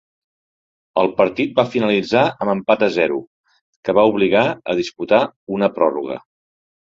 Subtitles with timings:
[1.01, 3.19] El partit va finalitzar amb empat a zero,
[3.89, 4.43] que va obligar
[4.75, 5.21] a disputar
[5.59, 6.19] una pròrroga.